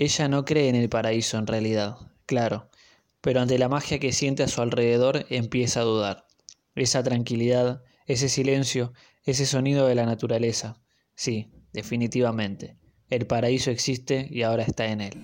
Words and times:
Ella 0.00 0.28
no 0.28 0.46
cree 0.46 0.70
en 0.70 0.76
el 0.76 0.88
paraíso 0.88 1.36
en 1.36 1.46
realidad, 1.46 1.98
claro, 2.24 2.70
pero 3.20 3.42
ante 3.42 3.58
la 3.58 3.68
magia 3.68 3.98
que 3.98 4.12
siente 4.12 4.42
a 4.42 4.48
su 4.48 4.62
alrededor 4.62 5.26
empieza 5.28 5.80
a 5.80 5.84
dudar. 5.84 6.26
Esa 6.74 7.02
tranquilidad, 7.02 7.82
ese 8.06 8.30
silencio, 8.30 8.94
ese 9.24 9.44
sonido 9.44 9.86
de 9.86 9.94
la 9.94 10.06
naturaleza. 10.06 10.80
Sí, 11.14 11.52
definitivamente. 11.74 12.78
El 13.10 13.26
paraíso 13.26 13.70
existe 13.70 14.26
y 14.30 14.40
ahora 14.40 14.62
está 14.62 14.86
en 14.86 15.02
él. 15.02 15.22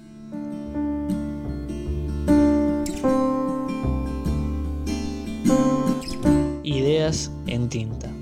Ideas 6.65 7.33
en 7.47 7.71
tinta. 7.71 8.13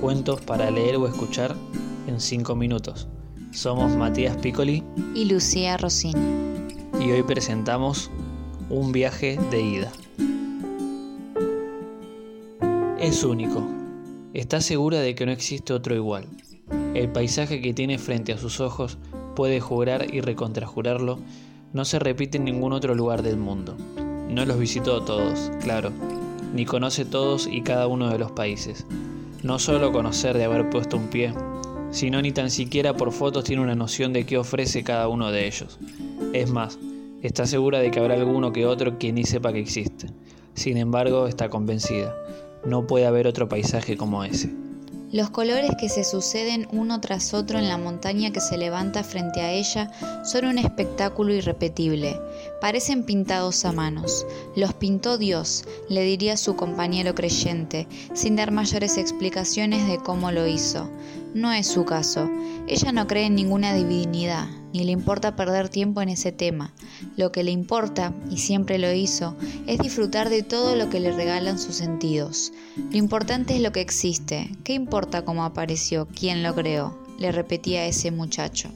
Cuentos 0.00 0.40
para 0.40 0.70
leer 0.70 0.96
o 0.96 1.06
escuchar 1.06 1.54
en 2.06 2.22
5 2.22 2.56
minutos. 2.56 3.06
Somos 3.54 3.94
Matías 3.94 4.36
Piccoli 4.38 4.82
y 5.14 5.26
Lucía 5.26 5.76
Rosín. 5.76 6.16
Y 7.00 7.12
hoy 7.12 7.22
presentamos 7.22 8.10
Un 8.68 8.90
viaje 8.90 9.38
de 9.52 9.62
ida. 9.62 9.92
Es 12.98 13.22
único. 13.22 13.64
Está 14.34 14.60
segura 14.60 14.98
de 14.98 15.14
que 15.14 15.24
no 15.24 15.30
existe 15.30 15.72
otro 15.72 15.94
igual. 15.94 16.26
El 16.94 17.08
paisaje 17.10 17.62
que 17.62 17.72
tiene 17.72 17.98
frente 17.98 18.32
a 18.32 18.38
sus 18.38 18.58
ojos, 18.58 18.98
puede 19.36 19.60
jurar 19.60 20.12
y 20.12 20.20
recontrajurarlo, 20.20 21.20
no 21.72 21.84
se 21.84 22.00
repite 22.00 22.38
en 22.38 22.44
ningún 22.44 22.72
otro 22.72 22.96
lugar 22.96 23.22
del 23.22 23.36
mundo. 23.36 23.76
No 24.28 24.44
los 24.46 24.58
visitó 24.58 25.04
todos, 25.04 25.52
claro, 25.62 25.92
ni 26.52 26.64
conoce 26.64 27.04
todos 27.04 27.46
y 27.46 27.62
cada 27.62 27.86
uno 27.86 28.10
de 28.10 28.18
los 28.18 28.32
países. 28.32 28.84
No 29.44 29.60
solo 29.60 29.92
conocer 29.92 30.36
de 30.36 30.44
haber 30.44 30.70
puesto 30.70 30.96
un 30.96 31.06
pie, 31.06 31.32
sino 31.94 32.20
ni 32.20 32.32
tan 32.32 32.50
siquiera 32.50 32.96
por 32.96 33.12
fotos 33.12 33.44
tiene 33.44 33.62
una 33.62 33.76
noción 33.76 34.12
de 34.12 34.26
qué 34.26 34.36
ofrece 34.36 34.82
cada 34.82 35.06
uno 35.06 35.30
de 35.30 35.46
ellos. 35.46 35.78
Es 36.32 36.50
más, 36.50 36.76
está 37.22 37.46
segura 37.46 37.78
de 37.78 37.92
que 37.92 38.00
habrá 38.00 38.14
alguno 38.14 38.52
que 38.52 38.66
otro 38.66 38.98
que 38.98 39.12
ni 39.12 39.22
sepa 39.22 39.52
que 39.52 39.60
existe. 39.60 40.08
Sin 40.54 40.76
embargo, 40.76 41.28
está 41.28 41.48
convencida. 41.48 42.12
No 42.66 42.88
puede 42.88 43.06
haber 43.06 43.28
otro 43.28 43.48
paisaje 43.48 43.96
como 43.96 44.24
ese. 44.24 44.50
Los 45.12 45.30
colores 45.30 45.70
que 45.78 45.88
se 45.88 46.02
suceden 46.02 46.66
uno 46.72 47.00
tras 47.00 47.32
otro 47.32 47.60
en 47.60 47.68
la 47.68 47.78
montaña 47.78 48.32
que 48.32 48.40
se 48.40 48.58
levanta 48.58 49.04
frente 49.04 49.40
a 49.42 49.52
ella 49.52 49.92
son 50.24 50.46
un 50.46 50.58
espectáculo 50.58 51.32
irrepetible. 51.32 52.18
Parecen 52.64 53.04
pintados 53.04 53.66
a 53.66 53.72
manos. 53.72 54.24
Los 54.56 54.72
pintó 54.72 55.18
Dios, 55.18 55.64
le 55.90 56.00
diría 56.00 56.38
su 56.38 56.56
compañero 56.56 57.14
creyente, 57.14 57.86
sin 58.14 58.36
dar 58.36 58.52
mayores 58.52 58.96
explicaciones 58.96 59.86
de 59.86 59.98
cómo 59.98 60.32
lo 60.32 60.46
hizo. 60.46 60.88
No 61.34 61.52
es 61.52 61.66
su 61.66 61.84
caso. 61.84 62.26
Ella 62.66 62.90
no 62.90 63.06
cree 63.06 63.26
en 63.26 63.34
ninguna 63.34 63.74
divinidad, 63.74 64.48
ni 64.72 64.82
le 64.82 64.92
importa 64.92 65.36
perder 65.36 65.68
tiempo 65.68 66.00
en 66.00 66.08
ese 66.08 66.32
tema. 66.32 66.72
Lo 67.18 67.32
que 67.32 67.42
le 67.42 67.50
importa, 67.50 68.14
y 68.30 68.38
siempre 68.38 68.78
lo 68.78 68.90
hizo, 68.90 69.36
es 69.66 69.78
disfrutar 69.78 70.30
de 70.30 70.42
todo 70.42 70.74
lo 70.74 70.88
que 70.88 71.00
le 71.00 71.12
regalan 71.12 71.58
sus 71.58 71.74
sentidos. 71.74 72.50
Lo 72.90 72.96
importante 72.96 73.56
es 73.56 73.60
lo 73.60 73.72
que 73.72 73.82
existe. 73.82 74.50
¿Qué 74.64 74.72
importa 74.72 75.22
cómo 75.26 75.44
apareció? 75.44 76.08
¿Quién 76.18 76.42
lo 76.42 76.54
creó? 76.54 76.98
Le 77.18 77.30
repetía 77.30 77.84
ese 77.84 78.10
muchacho. 78.10 78.70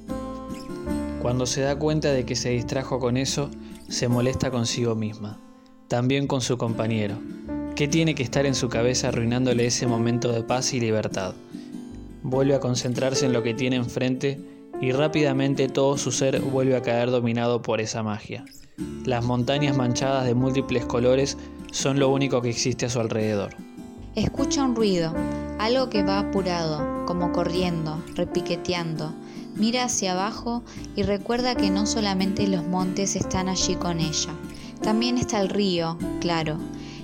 Cuando 1.29 1.45
se 1.45 1.61
da 1.61 1.79
cuenta 1.79 2.11
de 2.11 2.25
que 2.25 2.35
se 2.35 2.49
distrajo 2.49 2.99
con 2.99 3.19
eso, 3.19 3.51
se 3.91 4.09
molesta 4.09 4.51
consigo 4.51 4.95
misma, 4.95 5.39
también 5.87 6.27
con 6.27 6.41
su 6.41 6.57
compañero. 6.57 7.19
¿Qué 7.77 7.87
tiene 7.87 8.15
que 8.15 8.23
estar 8.23 8.47
en 8.47 8.55
su 8.55 8.71
cabeza 8.71 9.09
arruinándole 9.09 9.67
ese 9.67 9.87
momento 9.87 10.33
de 10.33 10.43
paz 10.43 10.73
y 10.73 10.81
libertad? 10.81 11.35
vuelve 12.23 12.55
a 12.55 12.61
concentrarse 12.61 13.27
en 13.27 13.35
lo 13.35 13.43
que 13.43 13.53
tiene 13.53 13.77
enfrente 13.77 14.41
y 14.81 14.93
rápidamente 14.93 15.69
todo 15.69 15.99
su 15.99 16.13
ser 16.13 16.41
vuelve 16.41 16.77
a 16.77 16.81
caer 16.81 17.11
dominado 17.11 17.61
por 17.61 17.83
esa 17.83 18.03
magia. 18.03 18.47
Las 19.05 19.23
montañas 19.23 19.77
manchadas 19.77 20.25
de 20.25 20.33
múltiples 20.33 20.87
colores 20.87 21.37
son 21.73 21.99
lo 21.99 22.09
único 22.09 22.41
que 22.41 22.49
existe 22.49 22.87
a 22.87 22.89
su 22.89 23.01
alrededor. 23.01 23.55
Escucha 24.15 24.65
un 24.65 24.75
ruido, 24.75 25.13
algo 25.59 25.91
que 25.91 26.03
va 26.03 26.21
apurado, 26.21 27.05
como 27.05 27.33
corriendo, 27.33 28.03
repiqueteando. 28.15 29.13
Mira 29.59 29.85
hacia 29.85 30.13
abajo 30.13 30.63
y 30.95 31.03
recuerda 31.03 31.57
que 31.57 31.71
no 31.71 31.85
solamente 31.87 32.47
los 32.47 32.65
montes 32.65 33.17
están 33.17 33.49
allí 33.49 33.75
con 33.75 33.99
ella, 33.99 34.31
también 34.83 35.19
está 35.19 35.41
el 35.41 35.49
río, 35.49 35.99
claro, 36.21 36.59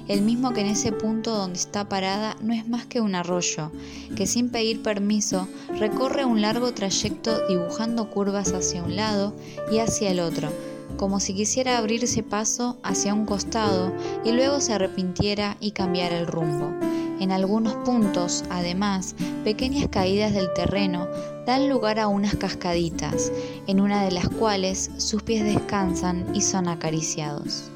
el 0.06 0.22
mismo 0.22 0.53
que 0.53 0.60
en 0.60 0.69
ese 0.69 0.92
punto 0.92 1.34
donde 1.34 1.59
está 1.59 1.88
parada 1.88 2.37
no 2.42 2.53
es 2.53 2.69
más 2.69 2.87
que 2.87 3.00
un 3.00 3.15
arroyo, 3.15 3.72
que 4.15 4.26
sin 4.26 4.50
pedir 4.50 4.82
permiso 4.82 5.48
recorre 5.78 6.25
un 6.25 6.42
largo 6.42 6.72
trayecto 6.72 7.47
dibujando 7.48 8.10
curvas 8.10 8.53
hacia 8.53 8.84
un 8.84 8.94
lado 8.94 9.34
y 9.72 9.78
hacia 9.78 10.10
el 10.10 10.21
otro, 10.21 10.50
como 10.97 11.21
si 11.21 11.34
quisiera 11.34 11.78
abrirse 11.78 12.22
paso 12.22 12.78
hacia 12.82 13.15
un 13.15 13.26
costado 13.26 13.92
y 14.25 14.32
luego 14.32 14.60
se 14.60 14.75
arrepintiera 14.75 15.56
y 15.59 15.72
cambiara 15.72 16.19
el 16.19 16.26
rumbo. 16.26 16.94
En 17.21 17.31
algunos 17.31 17.75
puntos, 17.85 18.45
además, 18.51 19.15
pequeñas 19.45 19.89
caídas 19.89 20.33
del 20.35 20.53
terreno 20.53 21.07
dan 21.47 21.69
lugar 21.69 21.99
a 22.01 22.09
unas 22.09 22.35
cascaditas, 22.37 23.31
en 23.67 23.81
una 23.81 24.05
de 24.05 24.11
las 24.11 24.29
cuales 24.29 24.91
sus 24.97 25.23
pies 25.23 25.45
descansan 25.45 26.27
y 26.35 26.41
son 26.41 26.69
acariciados. 26.69 27.71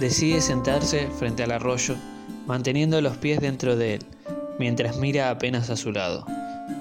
Decide 0.00 0.40
sentarse 0.40 1.08
frente 1.18 1.44
al 1.44 1.52
arroyo, 1.52 1.94
manteniendo 2.46 3.00
los 3.00 3.16
pies 3.16 3.40
dentro 3.40 3.76
de 3.76 3.94
él, 3.94 4.06
mientras 4.58 4.96
mira 4.96 5.30
apenas 5.30 5.70
a 5.70 5.76
su 5.76 5.92
lado. 5.92 6.26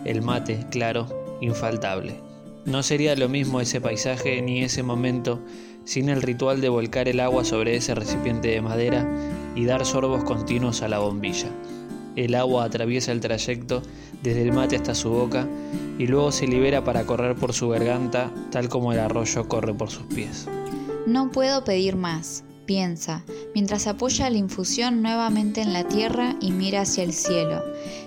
El 0.05 0.21
mate, 0.21 0.65
claro, 0.71 1.07
infaltable. 1.41 2.19
No 2.65 2.83
sería 2.83 3.15
lo 3.15 3.29
mismo 3.29 3.61
ese 3.61 3.81
paisaje 3.81 4.41
ni 4.41 4.63
ese 4.63 4.83
momento 4.83 5.39
sin 5.83 6.09
el 6.09 6.21
ritual 6.21 6.61
de 6.61 6.69
volcar 6.69 7.07
el 7.07 7.19
agua 7.19 7.43
sobre 7.43 7.75
ese 7.75 7.95
recipiente 7.95 8.49
de 8.49 8.61
madera 8.61 9.07
y 9.55 9.65
dar 9.65 9.85
sorbos 9.85 10.23
continuos 10.23 10.81
a 10.81 10.87
la 10.87 10.99
bombilla. 10.99 11.49
El 12.15 12.35
agua 12.35 12.65
atraviesa 12.65 13.11
el 13.11 13.21
trayecto 13.21 13.81
desde 14.21 14.41
el 14.41 14.51
mate 14.51 14.75
hasta 14.75 14.95
su 14.95 15.09
boca 15.09 15.47
y 15.97 16.07
luego 16.07 16.31
se 16.31 16.47
libera 16.47 16.83
para 16.83 17.05
correr 17.05 17.35
por 17.35 17.53
su 17.53 17.69
garganta 17.69 18.31
tal 18.51 18.67
como 18.69 18.91
el 18.91 18.99
arroyo 18.99 19.47
corre 19.47 19.73
por 19.73 19.89
sus 19.89 20.03
pies. 20.03 20.47
No 21.07 21.31
puedo 21.31 21.63
pedir 21.63 21.95
más, 21.95 22.43
piensa, 22.71 23.21
mientras 23.53 23.85
apoya 23.85 24.29
la 24.29 24.37
infusión 24.37 25.01
nuevamente 25.01 25.59
en 25.59 25.73
la 25.73 25.83
tierra 25.83 26.37
y 26.39 26.51
mira 26.51 26.83
hacia 26.83 27.03
el 27.03 27.11
cielo. 27.11 27.61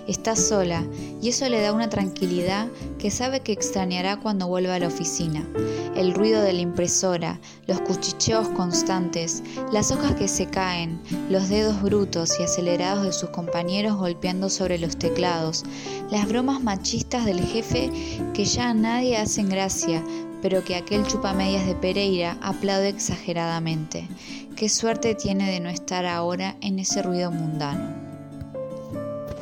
Está 0.07 0.35
sola 0.35 0.83
y 1.21 1.29
eso 1.29 1.47
le 1.49 1.61
da 1.61 1.71
una 1.71 1.87
tranquilidad 1.87 2.67
que 2.97 3.11
sabe 3.11 3.41
que 3.41 3.51
extrañará 3.51 4.17
cuando 4.19 4.47
vuelva 4.47 4.73
a 4.73 4.79
la 4.79 4.87
oficina. 4.87 5.47
El 5.95 6.15
ruido 6.15 6.41
de 6.41 6.53
la 6.53 6.61
impresora, 6.61 7.39
los 7.67 7.79
cuchicheos 7.81 8.49
constantes, 8.49 9.43
las 9.71 9.91
hojas 9.91 10.15
que 10.15 10.27
se 10.27 10.47
caen, 10.47 10.99
los 11.29 11.47
dedos 11.47 11.79
brutos 11.83 12.39
y 12.39 12.43
acelerados 12.43 13.05
de 13.05 13.13
sus 13.13 13.29
compañeros 13.29 13.97
golpeando 13.97 14.49
sobre 14.49 14.79
los 14.79 14.97
teclados, 14.97 15.63
las 16.09 16.27
bromas 16.27 16.63
machistas 16.63 17.23
del 17.25 17.39
jefe 17.39 17.91
que 18.33 18.45
ya 18.45 18.69
a 18.69 18.73
nadie 18.73 19.17
hacen 19.17 19.47
gracia, 19.47 20.03
pero 20.45 20.63
que 20.63 20.75
aquel 20.75 21.07
chupamedias 21.07 21.65
de 21.65 21.73
Pereira 21.73 22.37
aplaude 22.39 22.89
exageradamente. 22.89 24.07
Qué 24.55 24.69
suerte 24.69 25.15
tiene 25.15 25.49
de 25.51 25.59
no 25.59 25.69
estar 25.69 26.05
ahora 26.05 26.55
en 26.61 26.77
ese 26.77 27.01
ruido 27.01 27.31
mundano. 27.31 27.95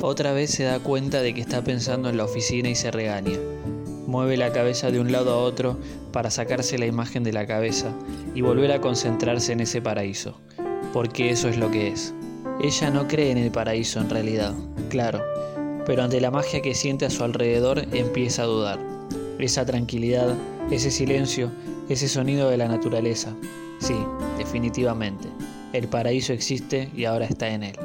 Otra 0.00 0.32
vez 0.32 0.52
se 0.52 0.64
da 0.64 0.78
cuenta 0.78 1.20
de 1.20 1.34
que 1.34 1.42
está 1.42 1.60
pensando 1.60 2.08
en 2.08 2.16
la 2.16 2.24
oficina 2.24 2.70
y 2.70 2.74
se 2.74 2.90
regaña. 2.90 3.38
Mueve 4.06 4.38
la 4.38 4.50
cabeza 4.50 4.90
de 4.90 4.98
un 4.98 5.12
lado 5.12 5.34
a 5.34 5.36
otro 5.36 5.78
para 6.10 6.30
sacarse 6.30 6.78
la 6.78 6.86
imagen 6.86 7.22
de 7.22 7.34
la 7.34 7.46
cabeza 7.46 7.92
y 8.34 8.40
volver 8.40 8.72
a 8.72 8.80
concentrarse 8.80 9.52
en 9.52 9.60
ese 9.60 9.82
paraíso, 9.82 10.40
porque 10.94 11.28
eso 11.28 11.50
es 11.50 11.58
lo 11.58 11.70
que 11.70 11.88
es. 11.88 12.14
Ella 12.62 12.88
no 12.88 13.08
cree 13.08 13.30
en 13.30 13.36
el 13.36 13.50
paraíso 13.50 14.00
en 14.00 14.08
realidad, 14.08 14.54
claro, 14.88 15.22
pero 15.84 16.02
ante 16.02 16.22
la 16.22 16.30
magia 16.30 16.62
que 16.62 16.74
siente 16.74 17.04
a 17.04 17.10
su 17.10 17.24
alrededor 17.24 17.88
empieza 17.92 18.44
a 18.44 18.46
dudar. 18.46 18.78
Esa 19.38 19.66
tranquilidad, 19.66 20.34
ese 20.70 20.90
silencio, 20.90 21.50
ese 21.88 22.08
sonido 22.08 22.50
de 22.50 22.56
la 22.56 22.68
naturaleza, 22.68 23.34
Sí, 23.84 23.96
definitivamente. 24.38 25.28
El 25.74 25.88
paraíso 25.88 26.32
existe 26.32 26.90
y 26.94 27.04
ahora 27.04 27.26
está 27.26 27.48
en 27.48 27.64
él. 27.64 27.76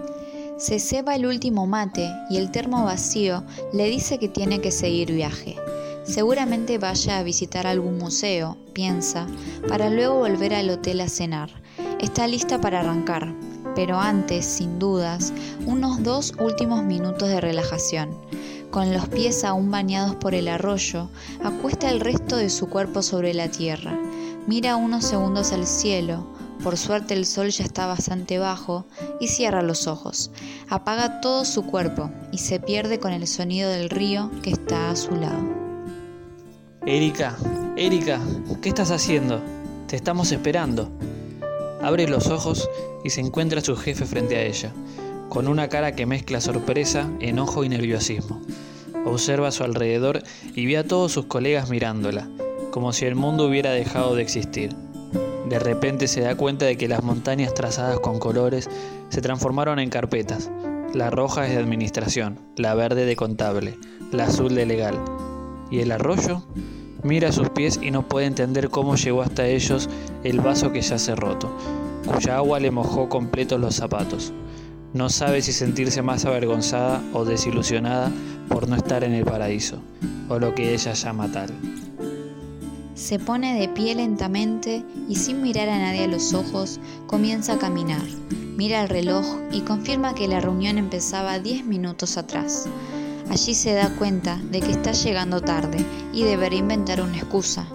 Se 0.58 0.80
ceba 0.80 1.16
el 1.16 1.26
último 1.26 1.68
mate 1.68 2.10
y 2.30 2.38
el 2.38 2.52
termo 2.52 2.86
vacío 2.86 3.44
le 3.74 3.90
dice 3.90 4.18
que 4.18 4.30
tiene 4.30 4.62
que 4.62 4.72
seguir 4.72 5.12
viaje. 5.12 5.58
Seguramente 6.06 6.78
vaya 6.78 7.18
a 7.18 7.24
visitar 7.24 7.68
algún 7.68 7.98
museo, 7.98 8.58
piensa, 8.72 9.28
para 9.68 9.90
luego 9.90 10.20
volver 10.20 10.54
al 10.54 10.70
hotel 10.70 11.02
a 11.02 11.10
cenar. 11.10 11.50
Está 12.00 12.28
lista 12.28 12.62
para 12.62 12.80
arrancar, 12.80 13.34
pero 13.76 14.00
antes, 14.00 14.46
sin 14.46 14.80
dudas, 14.80 15.34
unos 15.66 16.02
dos 16.04 16.34
últimos 16.40 16.84
minutos 16.84 17.28
de 17.28 17.42
relajación. 17.42 18.10
Con 18.72 18.94
los 18.94 19.08
pies 19.08 19.44
aún 19.44 19.72
bañados 19.72 20.16
por 20.16 20.34
el 20.36 20.48
arroyo, 20.48 21.10
acuesta 21.44 21.90
el 21.90 22.00
resto 22.00 22.36
de 22.36 22.50
su 22.50 22.70
cuerpo 22.70 23.02
sobre 23.02 23.34
la 23.34 23.50
tierra 23.50 23.98
Mira 24.50 24.78
unos 24.78 25.06
segundos 25.06 25.54
al 25.54 25.68
cielo, 25.68 26.26
por 26.64 26.76
suerte 26.76 27.14
el 27.14 27.28
sol 27.28 27.50
ya 27.50 27.64
está 27.64 27.86
bastante 27.86 28.40
bajo, 28.40 28.84
y 29.20 29.28
cierra 29.28 29.62
los 29.62 29.86
ojos. 29.86 30.32
Apaga 30.70 31.22
todo 31.22 31.46
su 31.46 31.68
cuerpo 31.68 32.10
y 32.32 32.40
se 32.40 32.60
pierde 32.60 33.00
con 33.00 33.14
el 33.14 33.28
sonido 33.28 33.70
del 33.70 33.92
río 33.92 34.32
que 34.42 34.50
está 34.50 34.90
a 34.90 34.96
su 34.96 35.16
lado. 35.16 35.38
Erika, 36.84 37.38
Erika, 37.76 38.20
¿qué 38.60 38.70
estás 38.70 38.90
haciendo? 38.90 39.40
Te 39.86 39.96
estamos 39.96 40.32
esperando. 40.32 40.90
Abre 41.84 42.08
los 42.08 42.26
ojos 42.26 42.68
y 43.04 43.12
se 43.12 43.22
encuentra 43.22 43.62
su 43.62 43.76
jefe 43.76 44.08
frente 44.08 44.36
a 44.36 44.42
ella, 44.42 44.74
con 45.30 45.48
una 45.48 45.70
cara 45.70 45.96
que 45.96 46.08
mezcla 46.08 46.42
sorpresa, 46.42 47.10
enojo 47.20 47.64
y 47.64 47.70
nerviosismo. 47.70 48.42
Observa 49.06 49.50
a 49.50 49.52
su 49.52 49.64
alrededor 49.64 50.24
y 50.56 50.66
ve 50.66 50.78
a 50.78 50.84
todos 50.84 51.12
sus 51.12 51.26
colegas 51.26 51.70
mirándola, 51.70 52.28
como 52.72 52.92
si 52.92 53.06
el 53.06 53.16
mundo 53.16 53.46
hubiera 53.48 53.72
dejado 53.72 54.16
de 54.16 54.24
existir. 54.24 54.76
De 55.48 55.60
repente 55.60 56.08
se 56.08 56.22
da 56.22 56.36
cuenta 56.36 56.66
de 56.66 56.78
que 56.78 56.88
las 56.88 57.04
montañas 57.04 57.54
trazadas 57.54 58.00
con 58.00 58.20
colores 58.20 58.70
se 59.10 59.22
transformaron 59.22 59.80
en 59.80 59.90
carpetas. 59.90 60.50
La 60.94 61.12
roja 61.12 61.46
es 61.46 61.54
de 61.54 61.60
administración, 61.60 62.40
la 62.58 62.74
verde 62.74 63.06
de 63.06 63.16
contable, 63.16 63.78
la 64.12 64.26
azul 64.26 64.56
de 64.56 64.66
legal. 64.66 65.00
¿Y 65.70 65.80
el 65.80 65.92
arroyo? 65.92 66.44
Mira 67.04 67.32
sus 67.32 67.50
pies 67.50 67.80
y 67.82 67.92
no 67.92 68.08
puede 68.08 68.26
entender 68.26 68.70
cómo 68.70 68.96
llegó 68.96 69.22
hasta 69.22 69.48
ellos 69.48 69.90
el 70.24 70.42
vaso 70.42 70.72
que 70.72 70.82
ya 70.82 70.98
se 70.98 71.16
roto, 71.16 71.56
cuya 72.06 72.38
agua 72.38 72.60
le 72.60 72.72
mojó 72.72 73.08
completos 73.08 73.60
los 73.60 73.76
zapatos. 73.76 74.34
No 74.94 75.10
sabe 75.10 75.42
si 75.44 75.54
sentirse 75.54 76.02
más 76.02 76.26
avergonzada 76.26 77.04
o 77.14 77.24
desilusionada 77.24 78.12
por 78.48 78.68
no 78.68 78.76
estar 78.76 79.04
en 79.04 79.14
el 79.14 79.24
paraíso, 79.24 79.80
o 80.28 80.40
lo 80.40 80.56
que 80.56 80.74
ella 80.74 80.94
llama 80.94 81.32
tal. 81.32 81.50
Se 82.96 83.20
pone 83.20 83.60
de 83.60 83.70
pie 83.70 83.96
lentamente 83.96 84.84
y 85.08 85.16
sin 85.16 85.42
mirar 85.42 85.70
a 85.70 85.78
nadie 85.78 86.06
a 86.06 86.08
los 86.08 86.34
ojos 86.34 86.80
comienza 87.06 87.54
a 87.54 87.60
caminar. 87.60 88.02
Mira 88.58 88.82
el 88.82 88.90
reloj 88.90 89.26
y 89.52 89.62
confirma 89.62 90.16
que 90.16 90.28
la 90.28 90.42
reunión 90.42 90.78
empezaba 90.78 91.40
10 91.40 91.66
minutos 91.66 92.18
atrás. 92.18 92.68
Allí 93.30 93.54
se 93.54 93.74
da 93.74 93.90
cuenta 93.96 94.38
de 94.52 94.60
que 94.60 94.72
está 94.72 94.92
llegando 94.92 95.40
tarde 95.40 95.86
y 96.12 96.24
deberá 96.24 96.56
inventar 96.56 97.00
una 97.00 97.18
excusa. 97.18 97.66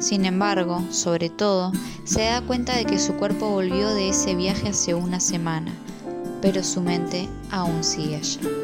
Sin 0.00 0.24
embargo, 0.24 0.84
sobre 0.90 1.30
todo, 1.30 1.72
se 2.04 2.22
da 2.22 2.42
cuenta 2.42 2.76
de 2.76 2.84
que 2.84 2.98
su 2.98 3.14
cuerpo 3.14 3.48
volvió 3.48 3.94
de 3.94 4.08
ese 4.10 4.34
viaje 4.34 4.68
hace 4.68 4.92
una 4.92 5.20
semana, 5.20 5.72
pero 6.44 6.62
su 6.62 6.82
mente 6.82 7.26
aún 7.50 7.82
sigue 7.82 8.16
allá. 8.16 8.63